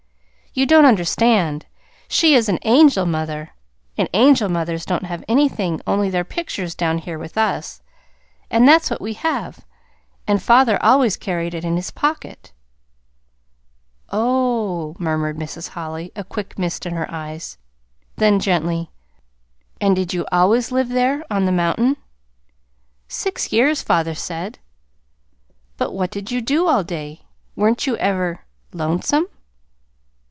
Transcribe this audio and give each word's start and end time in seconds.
"You 0.53 0.65
don't 0.65 0.83
understand. 0.85 1.65
She 2.09 2.35
is 2.35 2.49
an 2.49 2.59
angel 2.63 3.05
mother, 3.05 3.51
and 3.97 4.09
angel 4.13 4.49
mothers 4.49 4.83
don't 4.85 5.05
have 5.05 5.23
anything 5.29 5.79
only 5.87 6.09
their 6.09 6.25
pictures 6.25 6.75
down 6.75 6.97
here 6.97 7.17
with 7.17 7.37
us. 7.37 7.81
And 8.49 8.67
that's 8.67 8.91
what 8.91 8.99
we 8.99 9.13
have, 9.13 9.65
and 10.27 10.43
father 10.43 10.77
always 10.83 11.15
carried 11.15 11.53
it 11.53 11.63
in 11.63 11.77
his 11.77 11.89
pocket." 11.89 12.51
"Oh 14.09 14.91
h," 14.91 14.99
murmured 14.99 15.37
Mrs. 15.37 15.69
Holly, 15.69 16.11
a 16.17 16.25
quick 16.25 16.59
mist 16.59 16.85
in 16.85 16.95
her 16.95 17.09
eyes. 17.09 17.57
Then, 18.17 18.37
gently: 18.37 18.91
"And 19.79 19.95
did 19.95 20.13
you 20.13 20.25
always 20.33 20.69
live 20.69 20.89
there 20.89 21.23
on 21.31 21.45
the 21.45 21.53
mountain?" 21.53 21.95
"Six 23.07 23.53
years, 23.53 23.81
father 23.81 24.15
said." 24.15 24.59
"But 25.77 25.93
what 25.93 26.11
did 26.11 26.29
you 26.29 26.41
do 26.41 26.67
all 26.67 26.83
day? 26.83 27.21
Weren't 27.55 27.87
you 27.87 27.95
ever 27.95 28.41
lonesome?" 28.73 29.27